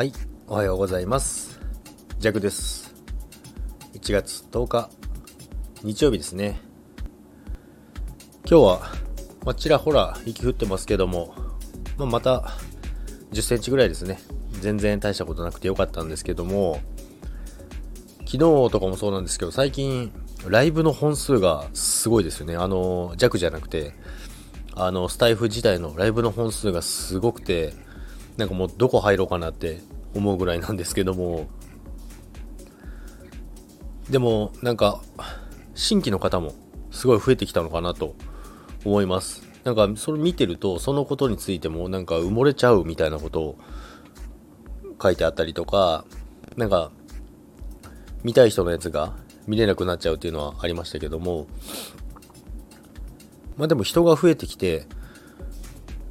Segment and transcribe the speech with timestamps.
[0.00, 0.14] はい、
[0.46, 1.60] おはようございます。
[2.18, 2.94] ジャクです。
[3.92, 4.88] 1月10日、
[5.82, 6.58] 日曜日ですね。
[8.48, 8.80] 今日は、
[9.44, 11.34] まあ、ちらほら雪降ってますけども、
[11.98, 12.50] まあ、また
[13.32, 14.20] 10センチぐらいですね。
[14.52, 16.80] 全然大したことなくてよかったんですけども、
[18.20, 20.10] 昨日とかもそうなんですけど、最近、
[20.48, 22.56] ライブの本数がすごいですよね。
[22.56, 23.92] あの、弱じゃなくて、
[24.74, 27.74] あの、スタイフ自体のライブの本数がすごくて、
[28.40, 29.80] なんかもうどこ入ろうかなって
[30.14, 31.46] 思うぐらいなんですけども、
[34.08, 35.02] でもなんか
[35.74, 36.54] 新規の方も
[36.90, 38.16] すごい増えてきたのかなと
[38.84, 39.42] 思います。
[39.62, 43.58] なんかそれ見てるとそのことについてもなんか埋もれちゃうみたいなことを
[45.02, 46.06] 書いてあったりとか、
[46.56, 46.90] なんか
[48.24, 51.46] 見たい人のやつが見れなくなっちゃうっていうのはありましたけども、
[53.58, 54.86] まあでも人が増えてきて、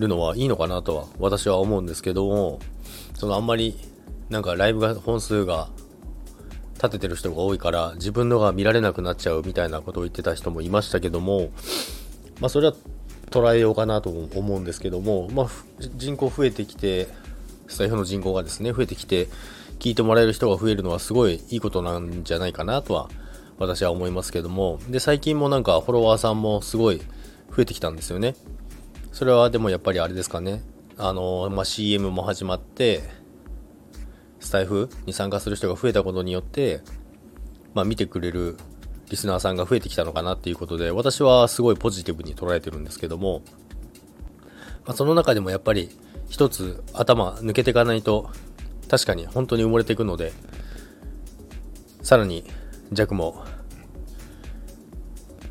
[0.00, 2.58] るのはいいのかなとは私は思うんですけども
[3.14, 3.78] そのあんまり
[4.30, 5.68] なんかライブが本数が
[6.74, 11.50] 立ててる人が多いから自分のが見られなくなっちゃうみたいなことを言ってた人もいましたけども
[12.40, 12.74] まあそれは
[13.30, 15.48] 捉えようかなと思うんですけどもまあ
[15.96, 17.08] 人口増えてきて
[17.68, 19.28] スタイフの人口がですね増えてきて
[19.78, 23.08] 聞いてもらえる人が増えるのはすごいいいことなんじゃないかなとは
[23.58, 26.98] 私は思いますけどもで最近もなんかフォロワーさんもすごい
[27.54, 28.34] 増えてきたんですよね。
[29.12, 30.62] それはでもやっぱりあれですかね。
[30.96, 33.02] あの、まあ、CM も始まって、
[34.38, 36.80] スタイフに参加する人が増えたことによって、
[37.74, 38.56] まあ、見てくれる
[39.10, 43.42] リスナーさんが増えてきたのかなっていうことで、私はすごいポジティブに捉えてるんですけども、
[44.86, 45.90] まあ、その中でもやっぱり
[46.28, 48.30] 一つ頭抜けていかないと、
[48.88, 50.32] 確かに本当に埋もれていくので、
[52.02, 52.44] さらに
[52.92, 53.44] 弱も、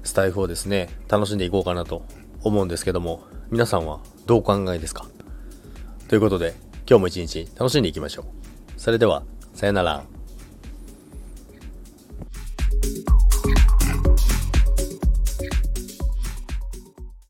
[0.03, 2.03] スタイフをですね、楽しんでいこうかなと
[2.41, 5.07] 思うんですけども、皆さんはどうお考えですか？
[6.07, 6.53] ということで、
[6.87, 8.25] 今日も一日楽しんでいきましょう。
[8.77, 9.23] それでは、
[9.55, 10.03] さよなら。